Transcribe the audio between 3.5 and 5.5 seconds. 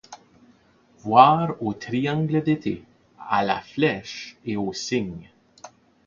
Flèche et au Cygne.